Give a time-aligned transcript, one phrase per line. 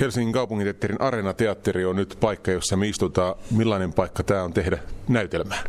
[0.00, 3.34] Helsingin kaupunginteatterin Arena-teatteri on nyt paikka, jossa me istutaan.
[3.50, 4.78] Millainen paikka tämä on tehdä
[5.08, 5.64] näytelmää?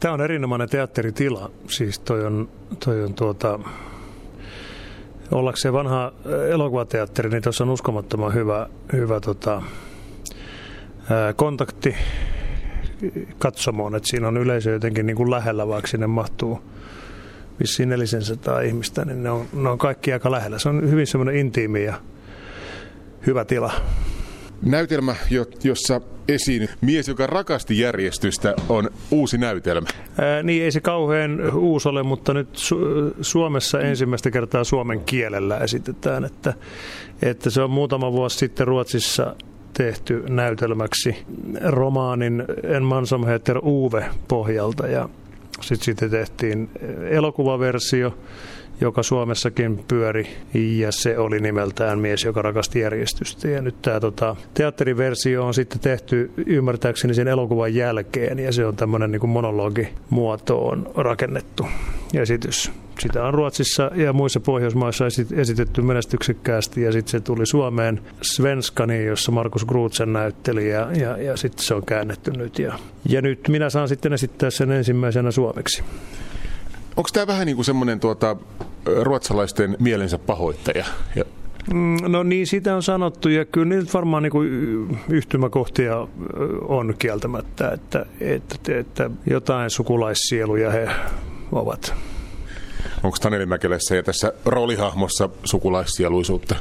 [0.00, 1.50] Tämä on erinomainen teatteritila.
[1.68, 2.48] Siis toi on,
[2.84, 3.58] toi on tuota,
[5.30, 6.12] ollakseen vanha
[6.50, 9.62] elokuvateatteri, niin tuossa on uskomattoman hyvä, hyvä tota,
[11.36, 11.94] kontakti
[13.38, 16.60] katsomoon, että siinä on yleisö jotenkin niin kuin lähellä, vaikka sinne mahtuu
[17.60, 20.58] vissiin 400 ihmistä, niin ne on, ne on kaikki aika lähellä.
[20.58, 21.94] Se on hyvin semmoinen intiimi ja
[23.26, 23.72] hyvä tila.
[24.62, 25.14] Näytelmä,
[25.64, 29.86] jossa esiin mies, joka rakasti järjestystä, on uusi näytelmä.
[30.18, 35.58] Ää, niin ei se kauhean uusi ole, mutta nyt Su- Suomessa ensimmäistä kertaa suomen kielellä
[35.58, 36.54] esitetään, että,
[37.22, 39.36] että se on muutama vuosi sitten Ruotsissa
[39.72, 41.16] tehty näytelmäksi
[41.64, 45.08] romaanin En man som heter Uwe pohjalta ja
[45.62, 46.70] sitten siitä tehtiin
[47.10, 48.18] elokuvaversio,
[48.80, 53.48] joka Suomessakin pyöri, ja se oli nimeltään Mies, joka rakasti järjestystä.
[53.48, 58.76] Ja nyt tämä tota, teatteriversio on sitten tehty ymmärtääkseni sen elokuvan jälkeen, ja se on
[58.76, 61.66] tämmöinen niin monologimuotoon rakennettu
[62.14, 62.81] esitys.
[63.02, 65.04] Sitä on Ruotsissa ja muissa Pohjoismaissa
[65.36, 71.36] esitetty menestyksekkäästi ja sitten se tuli Suomeen Svenskani, jossa Markus Grutsen näytteli ja, ja, ja
[71.36, 72.58] sitten se on käännetty nyt.
[72.58, 72.78] Ja,
[73.08, 75.84] ja nyt minä saan sitten esittää sen ensimmäisenä suomeksi.
[76.96, 78.36] Onko tämä vähän niin kuin semmoinen tuota,
[79.00, 80.84] ruotsalaisten mielensä pahoittaja?
[81.16, 81.24] Ja
[81.74, 84.48] mm, No niin, sitä on sanottu ja kyllä nyt varmaan niin kuin
[85.08, 86.08] yhtymäkohtia
[86.62, 90.88] on kieltämättä, että, että, että jotain sukulaissieluja he
[91.52, 91.94] ovat.
[93.02, 96.54] Onko Taneli Mäkelässä ja tässä roolihahmossa sukulaissieluisuutta?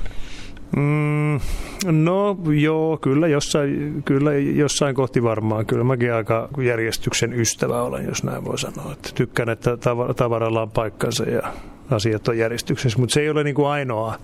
[0.76, 1.40] Mm,
[1.86, 5.66] no joo, kyllä jossain, kyllä jossain kohti varmaan.
[5.66, 8.94] Kyllä mäkin aika järjestyksen ystävä olen, jos näin voi sanoa.
[8.94, 9.78] Että tykkään, että
[10.16, 11.54] tavaralla on paikkansa ja
[11.92, 14.16] asiat on järjestyksessä, mutta se ei ole niin kuin ainoa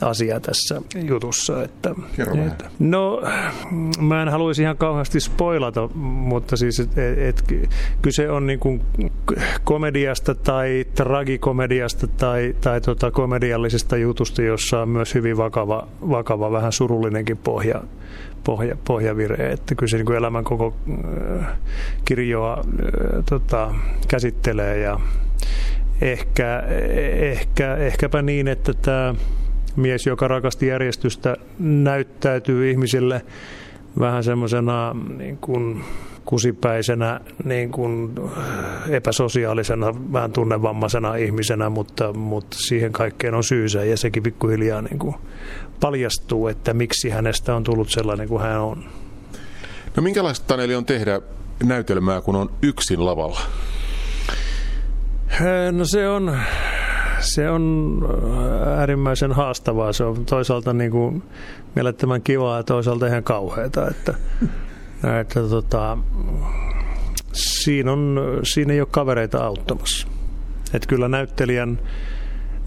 [0.00, 1.62] asia tässä jutussa.
[1.62, 1.94] Että,
[2.46, 3.22] että, no,
[4.00, 7.44] mä en haluaisi ihan kauheasti spoilata, mutta siis et, et,
[8.02, 8.82] kyse on niin kuin
[9.64, 16.72] komediasta tai tragikomediasta tai, tai tota komediallisesta jutusta, jossa on myös hyvin vakava, vakava vähän
[16.72, 17.82] surullinenkin pohja,
[18.44, 20.74] pohja, pohjavire, että kyllä se niin kuin elämän koko
[21.40, 21.46] äh,
[22.04, 23.74] kirjoa äh, tota,
[24.08, 25.00] käsittelee ja
[26.00, 26.62] ehkä,
[27.20, 29.14] ehkä, ehkäpä niin, että tämä
[29.76, 33.22] mies, joka rakasti järjestystä, näyttäytyy ihmisille
[33.98, 35.84] vähän semmoisena niin kuin
[36.24, 38.14] kusipäisenä, niin kuin
[38.88, 45.14] epäsosiaalisena, vähän tunnevammaisena ihmisenä, mutta, mutta siihen kaikkeen on syysä ja sekin pikkuhiljaa niin kuin
[45.80, 48.84] paljastuu, että miksi hänestä on tullut sellainen kuin hän on.
[49.96, 51.20] No minkälaista Taneli on tehdä
[51.62, 53.40] näytelmää, kun on yksin lavalla?
[55.72, 56.38] No se on,
[57.20, 57.98] se on
[58.76, 59.92] äärimmäisen haastavaa.
[59.92, 61.22] Se on toisaalta niin kuin
[61.74, 63.88] mielettömän kivaa ja toisaalta ihan kauheata.
[63.88, 64.14] Että,
[65.20, 65.98] että tota,
[67.32, 70.08] siinä, on, siinä ei ole kavereita auttamassa.
[70.74, 71.80] Että kyllä näyttelijän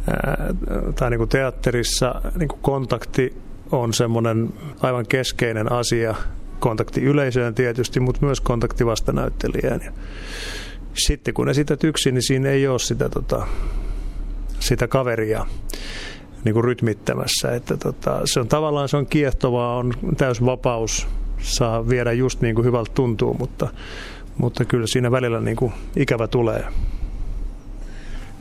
[0.07, 0.53] ää,
[0.95, 3.37] tai niin kuin teatterissa niin kuin kontakti
[3.71, 6.15] on semmoinen aivan keskeinen asia.
[6.59, 9.81] Kontakti yleisöön tietysti, mutta myös kontakti vastanäyttelijään.
[10.93, 13.47] Sitten kun esität yksin, niin siinä ei ole sitä, tota,
[14.67, 15.45] sitä kaveria
[16.43, 17.51] niin kuin rytmittämässä.
[17.55, 21.07] Että tota, se on tavallaan se on kiehtovaa, on täys vapaus,
[21.39, 23.67] saa viedä just niin kuin hyvältä tuntuu, mutta,
[24.37, 26.63] mutta kyllä siinä välillä niin kuin ikävä tulee.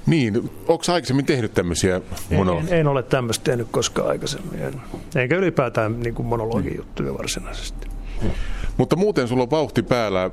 [0.07, 2.01] Niin, onko aikaisemmin tehnyt tämmöisiä
[2.31, 2.75] monologeja?
[2.75, 4.61] En, en ole tämmöistä tehnyt koskaan aikaisemmin.
[4.63, 4.81] En,
[5.15, 7.89] enkä ylipäätään niin kuin monologijuttuja varsinaisesti.
[8.77, 10.31] Mutta muuten sulla on vauhti päällä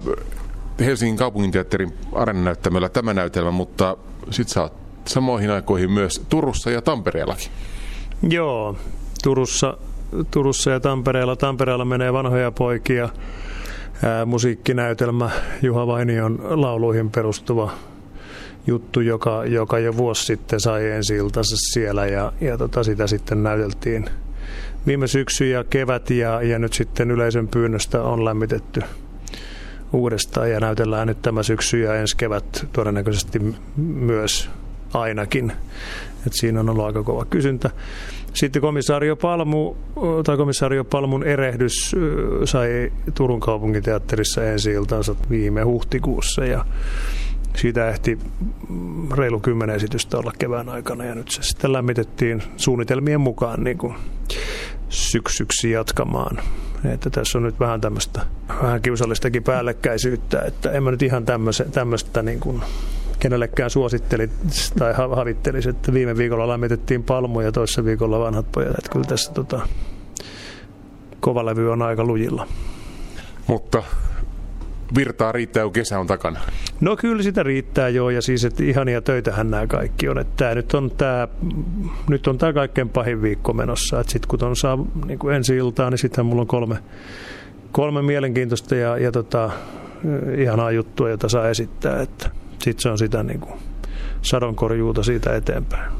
[0.79, 3.97] Helsingin kaupunginteatterin areenanäyttämöllä tämä näytelmä, mutta
[4.31, 7.47] sit sä oot samoihin aikoihin myös Turussa ja Tampereellakin.
[8.29, 8.75] Joo,
[9.23, 9.77] Turussa,
[10.31, 11.35] Turussa ja Tampereella.
[11.35, 13.09] Tampereella menee vanhoja poikia.
[14.03, 15.29] Ää, musiikkinäytelmä
[15.61, 17.71] Juha Vainion lauluihin perustuva
[18.67, 21.13] juttu, joka, joka jo vuosi sitten sai ensi
[21.55, 24.05] siellä ja, ja tota, sitä sitten näyteltiin
[24.87, 28.81] viime syksy ja kevät ja, ja nyt sitten yleisön pyynnöstä on lämmitetty
[29.93, 33.41] uudestaan ja näytellään nyt tämä syksy ja ensi kevät todennäköisesti
[33.77, 34.49] myös
[34.93, 35.51] ainakin.
[36.27, 37.69] Et siinä on ollut aika kova kysyntä.
[38.33, 39.75] Sitten komissaario Palmu,
[40.25, 41.95] tai komissaario Palmun erehdys
[42.45, 46.65] sai Turun kaupunginteatterissa ensi iltansa viime huhtikuussa ja
[47.55, 48.17] siitä ehti
[49.17, 53.95] reilu kymmenen esitystä olla kevään aikana ja nyt se sitten lämmitettiin suunnitelmien mukaan niin kuin
[54.89, 56.37] syksyksi jatkamaan.
[56.93, 58.21] Että tässä on nyt vähän tämmöistä
[58.63, 61.25] vähän kiusallistakin päällekkäisyyttä, että en mä nyt ihan
[61.71, 62.61] tämmöistä niin kuin
[63.23, 64.29] kenellekään suositteli
[64.79, 68.77] tai havittelisi, että viime viikolla lämmitettiin palmuja ja toisessa viikolla vanhat pojat.
[68.77, 69.67] Että kyllä tässä tota,
[71.19, 72.47] kovalevy on aika lujilla.
[73.47, 73.83] Mutta
[74.95, 76.39] virtaa riittää, kun kesä on takana.
[76.81, 80.19] No kyllä sitä riittää joo, ja siis että ihania töitähän nämä kaikki on.
[80.19, 81.27] Että tämä nyt on tämä,
[82.09, 83.99] nyt on tämä kaikkein pahin viikko menossa.
[83.99, 86.75] Että sitten kun on saa niin kuin ensi iltaa, niin sitten mulla on kolme,
[87.71, 89.51] kolme mielenkiintoista ja, ja tota,
[90.37, 92.01] ihanaa juttua, jota saa esittää.
[92.01, 93.53] Että sitten se on sitä niin kuin
[94.21, 95.91] sadonkorjuuta siitä eteenpäin.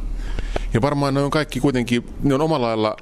[0.74, 2.98] Ja varmaan ne on kaikki kuitenkin, ne on omalla lailla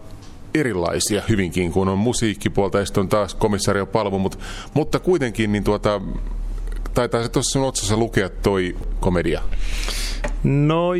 [0.54, 4.38] erilaisia hyvinkin, kun on musiikkipuolta ja sitten on taas komissario Palvo, mutta,
[4.74, 6.02] mutta kuitenkin niin tuota,
[6.94, 9.42] taitaa se tuossa sun otsassa lukea toi komedia.
[10.44, 10.94] No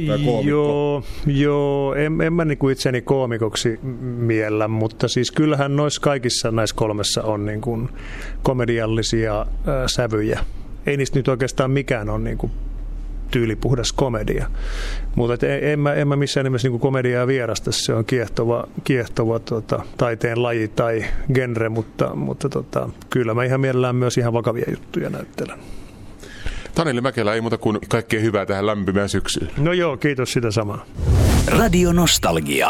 [0.44, 6.76] joo, joo, en, en mä niinku itseäni koomikoksi miellä, mutta siis kyllähän noissa kaikissa näissä
[6.76, 7.90] kolmessa on niinku
[8.44, 9.48] komediallisia äh,
[9.88, 10.46] sävyjä.
[10.86, 12.52] Ei niistä nyt oikeastaan mikään ole niinku
[13.32, 14.48] tyylipuhdas komedia.
[15.16, 19.40] Mutta en, en, mä, en mä missään nimessä niin komediaa vierasta, se on kiehtova, kiehtova
[19.40, 24.66] tota, taiteen laji tai genre, mutta, mutta tota, kyllä mä ihan mielellään myös ihan vakavia
[24.72, 25.60] juttuja näyttelen.
[26.76, 29.52] Taneli Mäkelä, ei muuta kuin kaikkea hyvää tähän lämpimään syksyyn.
[29.58, 30.86] No joo, kiitos sitä samaa.
[31.48, 32.70] Radio Nostalgia.